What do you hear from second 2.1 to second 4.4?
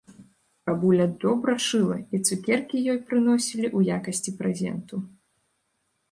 і цукеркі ёй прыносілі ў якасці